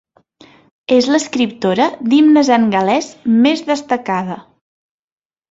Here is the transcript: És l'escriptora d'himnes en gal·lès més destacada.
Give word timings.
És 0.95 1.09
l'escriptora 1.15 1.85
d'himnes 2.13 2.49
en 2.57 2.65
gal·lès 2.77 3.11
més 3.45 3.63
destacada. 3.71 4.41